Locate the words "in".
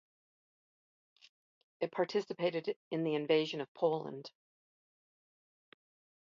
2.89-3.03